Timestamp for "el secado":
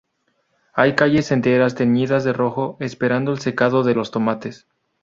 3.33-3.83